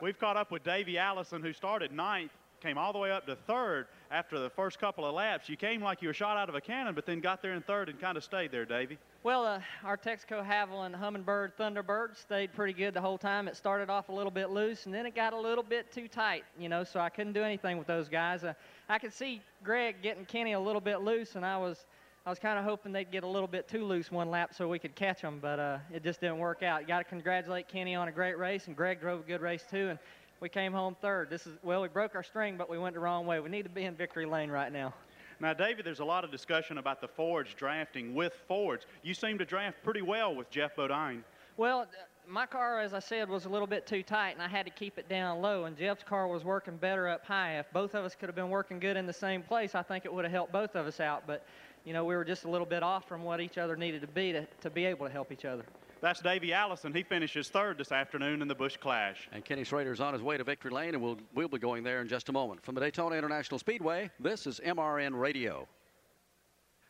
[0.00, 3.36] We've caught up with Davey Allison, who started ninth, came all the way up to
[3.36, 5.48] third after the first couple of laps.
[5.48, 7.62] You came like you were shot out of a cannon, but then got there in
[7.62, 8.98] third and kind of stayed there, Davey.
[9.22, 13.48] Well, uh, our Texaco Havoline Humminbird Thunderbird stayed pretty good the whole time.
[13.48, 16.08] It started off a little bit loose, and then it got a little bit too
[16.08, 18.44] tight, you know, so I couldn't do anything with those guys.
[18.44, 18.54] Uh,
[18.88, 21.84] I could see Greg getting Kenny a little bit loose, and I was–
[22.28, 24.68] I was kind of hoping they'd get a little bit too loose one lap so
[24.68, 26.82] we could catch them, but uh, it just didn't work out.
[26.82, 29.64] You Got to congratulate Kenny on a great race, and Greg drove a good race
[29.70, 29.98] too, and
[30.40, 31.30] we came home third.
[31.30, 33.40] This is well, we broke our string, but we went the wrong way.
[33.40, 34.94] We need to be in victory lane right now.
[35.40, 38.86] Now, David, there's a lot of discussion about the Fords drafting with Fords.
[39.02, 41.22] You seem to draft pretty well with Geoff Bodine.
[41.56, 41.84] Well, uh,
[42.26, 44.72] my car, as I said, was a little bit too tight, and I had to
[44.72, 45.64] keep it down low.
[45.64, 47.58] And Geoff's car was working better up high.
[47.58, 50.04] If both of us could have been working good in the same place, I think
[50.04, 51.22] it would have helped both of us out.
[51.26, 51.46] But
[51.84, 54.08] you know, we were just a little bit off from what each other needed to
[54.08, 55.64] be to, to be able to help each other.
[56.00, 56.94] That's Davey Allison.
[56.94, 59.28] He finishes third this afternoon in the Busch Clash.
[59.32, 62.00] And Kenny Schrader's on his way to victory lane, and we'll, we'll be going there
[62.00, 62.62] in just a moment.
[62.62, 65.66] From the Daytona International Speedway, this is MRN Radio.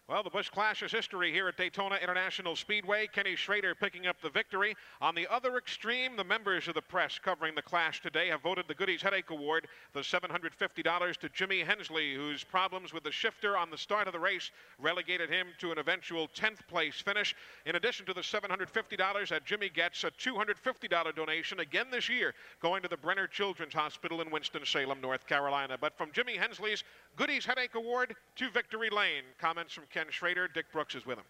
[0.08, 3.08] Well, the Busch Clash is history here at Daytona International Speedway.
[3.12, 4.74] Kenny Schrader picking up the victory.
[5.02, 8.64] On the other extreme, the members of the press covering the Clash today have voted
[8.68, 13.70] the Goody's Headache Award, the $750 to Jimmy Hensley, whose problems with the shifter on
[13.70, 17.36] the start of the race relegated him to an eventual 10th place finish.
[17.66, 22.80] In addition to the $750 that Jimmy gets, a $250 donation again this year going
[22.80, 25.76] to the Brenner Children's Hospital in Winston-Salem, North Carolina.
[25.78, 26.82] But from Jimmy Hensley's
[27.18, 29.24] Goody's Headache Award to Victory Lane.
[29.40, 30.46] Comments from Ken Schrader.
[30.46, 31.24] Dick Brooks is with him.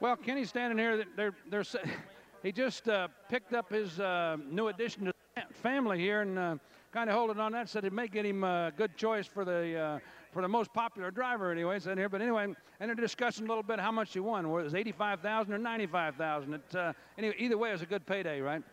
[0.00, 1.04] Well, Kenny's standing here.
[1.14, 1.64] They're, they're,
[2.42, 6.56] he just uh, picked up his uh, new addition to the family here and uh,
[6.92, 7.68] kind of holding on that.
[7.68, 9.98] Said it may get him a good choice for the uh,
[10.32, 13.62] for the most popular driver anyways, in here, but anyway, and they're discussing a little
[13.62, 14.50] bit how much he won.
[14.50, 16.60] Was it 85,000 or 95,000?
[16.74, 18.64] Uh, anyway, either way, it was a good payday, right?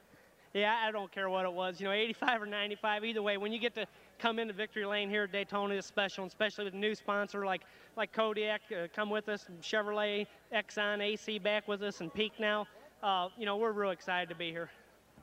[0.56, 1.80] Yeah, I don't care what it was.
[1.80, 3.38] You know, 85 or 95, either way.
[3.38, 3.86] When you get to
[4.22, 7.62] come into victory lane here at Daytona is special, especially with a new sponsor like
[7.98, 12.68] like Kodiak uh, come with us, Chevrolet, Exxon, AC back with us, and Peak now.
[13.02, 14.70] Uh, you know, we're real excited to be here.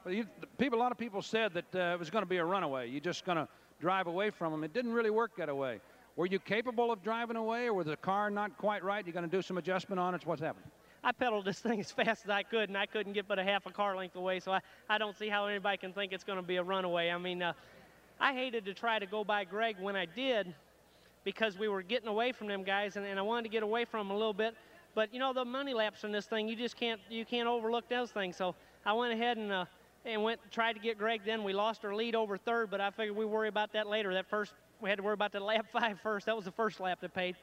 [0.05, 0.27] Well, you,
[0.59, 2.89] people, a lot of people said that uh, it was going to be a runaway.
[2.89, 3.49] You're just going to
[3.81, 4.65] drive away from them.
[4.65, 5.81] It didn't really work that way.
[6.17, 9.07] Were you capable of driving away, or was the car not quite right?
[9.07, 10.27] You're going to do some adjustment on it.
[10.27, 10.69] What's happening?
[11.05, 13.45] I pedaled this thing as fast as I could, and I couldn't get but a
[13.45, 14.41] half a car length away.
[14.41, 17.11] So I, I don't see how anybody can think it's going to be a runaway.
[17.11, 17.53] I mean, uh,
[18.21, 20.55] I hated to try to go by Greg when I did
[21.25, 23.85] because we were getting away from them guys, and, and I wanted to get away
[23.85, 24.55] from them a little bit.
[24.95, 27.89] But you know the money laps in this thing, you just can't you can't overlook
[27.89, 28.37] those things.
[28.37, 28.55] So
[28.85, 29.65] I went ahead and uh,
[30.05, 31.23] and went tried to get Greg.
[31.25, 34.15] Then we lost our lead over third, but I figured we worry about that later.
[34.15, 36.27] That first we had to worry about the lap five first.
[36.27, 37.37] That was the first lap that paid.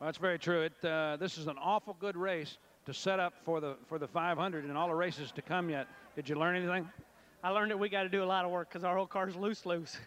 [0.00, 0.62] Well, that's very true.
[0.62, 4.08] It uh, this is an awful good race to set up for the for the
[4.08, 5.88] 500 and all the races to come yet.
[6.16, 6.88] Did you learn anything?
[7.42, 9.36] I learned that we got to do a lot of work because our whole car's
[9.36, 9.98] loose loose.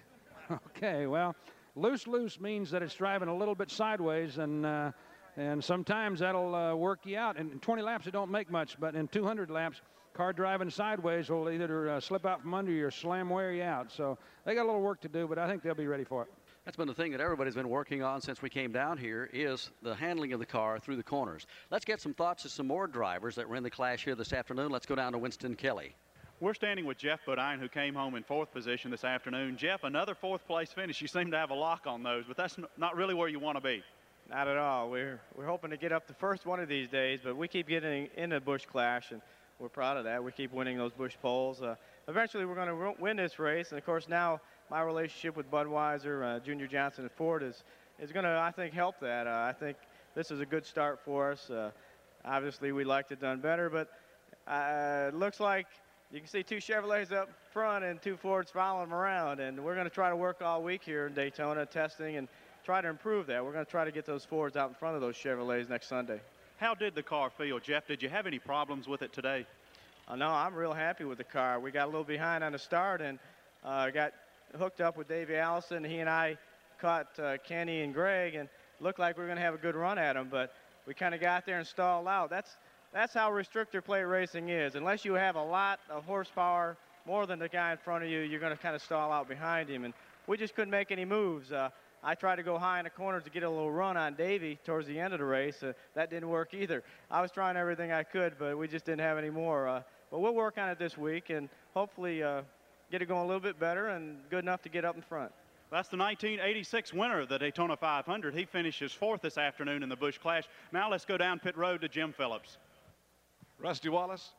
[0.77, 1.35] Okay, well,
[1.75, 4.91] loose loose means that it's driving a little bit sideways, and uh,
[5.35, 7.37] and sometimes that'll uh, work you out.
[7.37, 9.81] In 20 laps, it don't make much, but in 200 laps,
[10.13, 13.63] car driving sideways will either uh, slip out from under you or slam wear you
[13.63, 13.91] out.
[13.91, 16.21] So they got a little work to do, but I think they'll be ready for
[16.23, 16.29] it.
[16.63, 19.71] That's been the thing that everybody's been working on since we came down here is
[19.81, 21.47] the handling of the car through the corners.
[21.71, 24.31] Let's get some thoughts of some more drivers that were in the clash here this
[24.31, 24.69] afternoon.
[24.69, 25.95] Let's go down to Winston Kelley.
[26.39, 29.57] We're standing with Geoff Bodine, who came home in fourth position this afternoon.
[29.57, 31.01] Geoff, another fourth place finish.
[31.01, 33.57] You seem to have a lock on those, but that's not really where you want
[33.57, 33.81] to be.
[34.29, 34.91] Not at all.
[34.91, 37.67] We're, we're hoping to get up the first one of these days, but we keep
[37.67, 39.19] getting in the Busch Clash, and
[39.57, 40.23] we're proud of that.
[40.23, 41.63] We keep winning those Busch poles.
[41.63, 41.73] Uh,
[42.07, 46.35] eventually, we're going to win this race, and of course, now my relationship with Budweiser,
[46.35, 47.63] uh, Junior Johnson, and Ford is,
[47.99, 49.25] is going to, I think, help that.
[49.25, 49.75] Uh, I think
[50.13, 51.49] this is a good start for us.
[51.49, 51.71] Uh,
[52.23, 53.89] obviously, we'd like to have done better, but
[54.47, 55.65] uh, it looks like–
[56.11, 59.39] you can see two Chevrolets up front and two Fords following them around.
[59.41, 62.29] And we're going to try to work all week here in Daytona testing and
[62.63, 63.43] try to improve that.
[63.43, 65.87] We're going to try to get those Fords out in front of those Chevrolets next
[65.87, 66.21] Sunday.
[66.57, 67.87] How did the car feel, Geoff?
[67.87, 69.45] Did you have any problems with it today?
[70.07, 71.59] Uh, no, I'm real happy with the car.
[71.59, 73.19] We got a little behind on the start and
[73.65, 74.13] uh, got
[74.57, 75.83] hooked up with Davey Allison.
[75.83, 76.37] He and I
[76.79, 78.47] caught uh, Kenny and Greg and
[78.79, 80.53] looked like we were going to have a good run at them, but
[80.85, 82.29] we kind of got there and stalled out.
[82.29, 82.55] That's
[82.93, 84.75] that's how restrictor plate racing is.
[84.75, 88.19] Unless you have a lot of horsepower, more than the guy in front of you,
[88.19, 89.85] you're going to kind of stall out behind him.
[89.85, 89.93] And
[90.27, 91.51] we just couldn't make any moves.
[91.51, 91.69] Uh,
[92.03, 94.59] I tried to go high in the corners to get a little run on Davey
[94.65, 95.63] towards the end of the race.
[95.63, 96.83] Uh, that didn't work either.
[97.09, 99.67] I was trying everything I could, but we just didn't have any more.
[99.67, 102.41] Uh, but we'll work on it this week and hopefully uh,
[102.91, 105.31] get it going a little bit better and good enough to get up in front.
[105.69, 108.33] That's the 1986 winner of the Daytona 500.
[108.33, 110.45] He finishes fourth this afternoon in the Busch Clash.
[110.71, 112.57] Now let's go down pit road to Jim Phillips.
[113.59, 114.29] Rusty Wallace,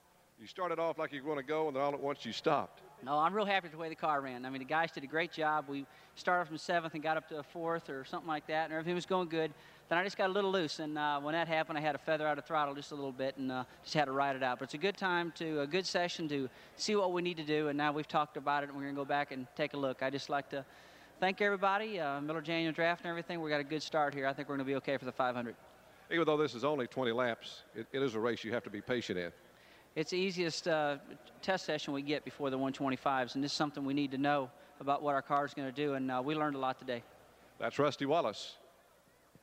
[0.40, 2.32] you started off like you were going to go, and then all at once you
[2.32, 2.82] stopped.
[3.04, 4.44] No, I'm real happy with the way the car ran.
[4.44, 5.66] I mean, the guys did a great job.
[5.68, 8.94] We started from seventh and got up to fourth or something like that, and everything
[8.94, 9.52] was going good.
[9.88, 11.98] Then I just got a little loose, and uh, when that happened, I had a
[11.98, 14.42] feather out of throttle just a little bit and uh, just had to ride it
[14.42, 14.58] out.
[14.60, 17.44] But it's a good time to a good session to see what we need to
[17.44, 19.74] do, and now we've talked about it, and we're going to go back and take
[19.74, 20.02] a look.
[20.02, 20.64] I just like to
[21.18, 23.40] thank everybody, uh, Miller Genuine Draft and everything.
[23.40, 24.26] We got a good start here.
[24.26, 25.56] I think we're going to be okay for the 500.
[26.10, 28.70] Even though this is only 20 laps, it, it is a race you have to
[28.70, 29.32] be patient in
[29.98, 30.98] it's the easiest uh,
[31.42, 34.48] test session we get before the 125s, and this is something we need to know
[34.80, 37.02] about what our car is going to do, and uh, we learned a lot today.
[37.58, 38.58] That's Rusty Wallace.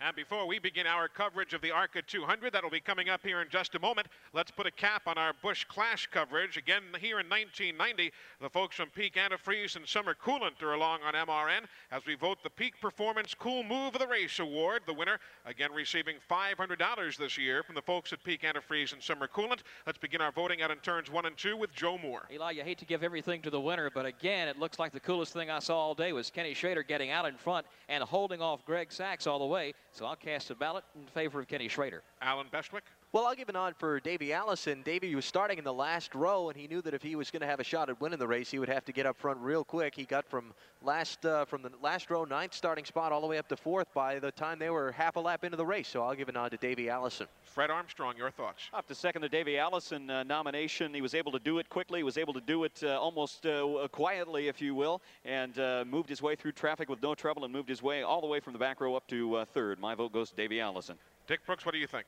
[0.01, 3.41] And before we begin our coverage of the ARCA 200, that'll be coming up here
[3.41, 6.57] in just a moment, let's put a cap on our Busch Clash coverage.
[6.57, 11.13] Again, here in 1990, the folks from Peak Antifreeze and Summer Coolant are along on
[11.13, 14.81] MRN as we vote the Peak Performance Cool Move of the Race Award.
[14.85, 19.27] The winner, again, receiving $500 this year from the folks at Peak Antifreeze and Summer
[19.27, 19.61] Coolant.
[19.85, 22.27] Let's begin our voting out in turns one and two with Joe Moore.
[22.31, 24.99] Eli, you hate to give everything to the winner, but again, it looks like the
[24.99, 28.41] coolest thing I saw all day was Kenny Schrader getting out in front and holding
[28.41, 29.73] off Greg Sacks all the way.
[29.95, 32.03] So I'll cast a ballot in favor of Kenny Schrader.
[32.21, 32.83] Allen Bestwick?
[33.15, 34.81] Well, I'll give a nod for Davey Allison.
[34.81, 37.39] Davey was starting in the last row, and he knew that if he was going
[37.39, 39.39] to have a shot at winning the race, he would have to get up front
[39.39, 39.95] real quick.
[39.95, 43.37] He got from last uh, from the last row, ninth starting spot, all the way
[43.37, 45.87] up to fourth by the time they were half a lap into the race.
[45.87, 47.27] So I'll give a nod to Davey Allison.
[47.41, 48.63] Fred Armstrong, your thoughts?
[48.73, 50.93] Off to second the Davey Allison uh, nomination.
[50.93, 51.99] He was able to do it quickly.
[51.99, 55.85] He was able to do it uh, almost uh, quietly, if you will, and uh,
[55.87, 58.41] moved his way through traffic with no trouble and moved his way all the way
[58.41, 59.79] from the back row up to uh, third.
[59.79, 60.97] My vote goes to Davey Allison.
[61.27, 62.07] Dick Brooks, what do you think?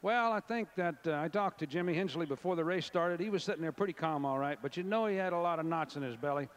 [0.00, 3.18] Well, I think that uh, I talked to Jimmy Hensley before the race started.
[3.18, 5.58] He was sitting there pretty calm, all right, but you know he had a lot
[5.58, 6.48] of knots in his belly.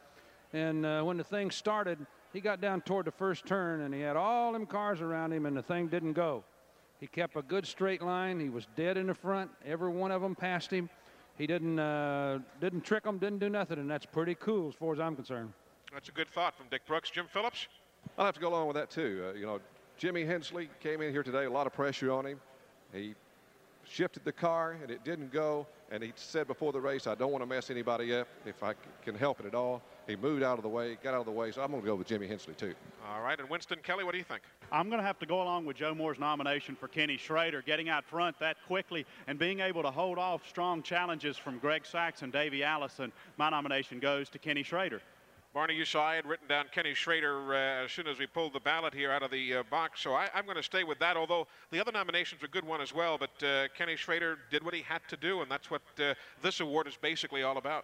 [0.54, 1.98] And uh, when the thing started,
[2.34, 5.48] he got down toward the first turn, and he had all them cars around him,
[5.48, 6.44] and the thing didn't go.
[7.00, 8.39] He kept a good straight line.
[8.39, 9.50] He was dead in the front.
[9.66, 10.88] Every one of them passed him.
[11.36, 14.94] He didn't uh, didn't trick them, didn't do nothing, and that's pretty cool as far
[14.94, 15.52] as I'm concerned.
[15.92, 17.10] That's a good thought from Dick Brooks.
[17.10, 17.68] Jim Phillips?
[18.20, 19.30] I'll have to go along with that, too.
[19.30, 19.60] Uh, you know,
[19.98, 22.39] Jimmy Hensley came in here today, a lot of pressure on him.
[22.94, 23.16] He
[23.88, 25.68] shifted the car and it didn't go.
[25.92, 28.74] And he said before the race, I don't want to mess anybody up if I
[29.04, 29.82] can help it at all.
[30.08, 31.52] He moved out of the way, got out of the way.
[31.52, 32.74] So I'm going to go with Jimmy Hensley, too.
[33.10, 33.38] All right.
[33.38, 34.42] And Winston Kelley, what do you think?
[34.72, 37.90] I'm going to have to go along with Joe Moore's nomination for Kenny Schrader, getting
[37.90, 42.22] out front that quickly and being able to hold off strong challenges from Greg Sacks
[42.22, 43.12] and Davey Allison.
[43.38, 45.02] My nomination goes to Kenny Schrader.
[45.54, 48.54] Barney, you saw I had written down Kenny Schrader uh, as soon as we pulled
[48.54, 50.97] the ballot here out of the uh, box, so I, am going to stay with
[50.99, 54.64] that, although the other nominations a good one as well, but uh, Kenny Schrader did
[54.64, 57.84] what he had to do, and that's what uh, this award is basically all about.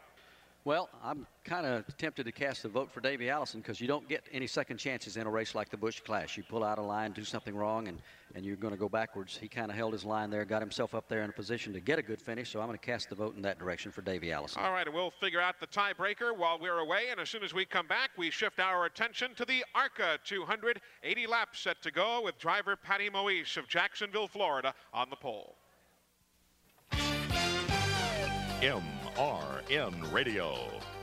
[0.68, 4.06] Well, I'm kind of tempted to cast a vote for Davey Allison because you don't
[4.10, 6.36] get any second chances in a race like the Busch Clash.
[6.36, 7.98] You pull out a line, do something wrong, and,
[8.36, 9.38] and you're going to go backwards.
[9.38, 11.80] He kind of held his line there, got himself up there in a position to
[11.80, 14.02] get a good finish, so I'm going to cast the vote in that direction for
[14.02, 14.62] Davey Allison.
[14.62, 17.54] All right, and we'll figure out the tiebreaker while we're away, and as soon as
[17.54, 20.82] we come back, we shift our attention to the ARCA 200.
[21.02, 25.56] 80 laps set to go with driver Patty Moise of Jacksonville, Florida on the pole.
[29.18, 30.56] MRN Radio.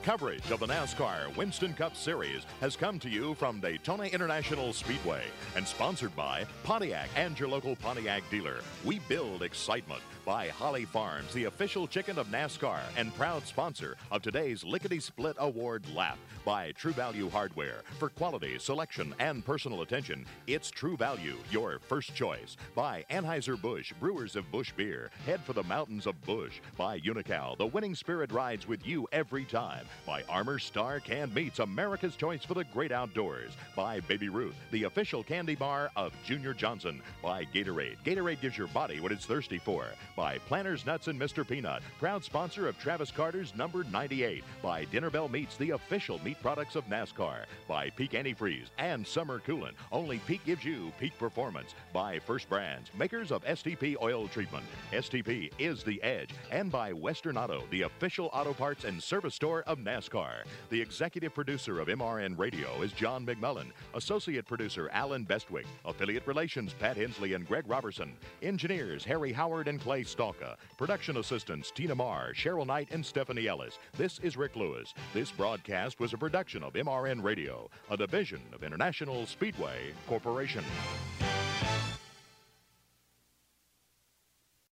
[0.05, 5.25] Coverage of the NASCAR Winston Cup Series has come to you from Daytona International Speedway
[5.57, 8.59] and sponsored by Pontiac and your local Pontiac dealer.
[8.85, 14.23] We build excitement by Holly Farms, the official chicken of NASCAR and proud sponsor of
[14.23, 16.19] today's Lickety Split Award lap.
[16.45, 17.83] By True Value Hardware.
[17.99, 22.57] For quality, selection, and personal attention, it's True Value, your first choice.
[22.75, 25.11] By Anheuser-Busch, brewers of Busch beer.
[25.25, 26.61] Head for the mountains of Busch.
[26.77, 29.87] By Unocal, the winning spirit rides with you every time.
[30.07, 33.53] By Armour Star Canned Meats, America's choice for the great outdoors.
[33.75, 37.01] By Baby Ruth, the official candy bar of Junior Johnson.
[37.23, 37.97] By Gatorade.
[38.05, 39.87] Gatorade gives your body what it's thirsty for.
[40.17, 41.47] By Planters Nuts and Mr.
[41.47, 44.45] Peanut, proud sponsor of Travis Carter's number 98.
[44.63, 47.47] By Dinner Bell Meats, the official meat products of NASCAR.
[47.67, 49.73] By Peak Antifreeze and Summer Coolant.
[49.91, 51.75] Only Peak gives you peak performance.
[51.93, 54.65] By First Brands, makers of STP oil treatment.
[54.93, 56.31] STP is the edge.
[56.53, 60.45] And by Western Auto, the official auto parts and service store of NASCAR.
[60.71, 63.73] The executive producer of MRN Radio is John McMullen.
[63.95, 65.67] Associate producer Allen Bestwick.
[65.85, 68.13] Affiliate relations Pat Hensley and Greg Robertson.
[68.43, 70.57] Engineers Harry Howard and Clay Stalka.
[70.77, 73.79] Production assistants Tina Marr, Cheryl Knight, and Stephanie Ellis.
[73.97, 74.95] This is Rick Lewis.
[75.13, 80.65] This broadcast was a production of MRN Radio, a division of International Speedway Corporation.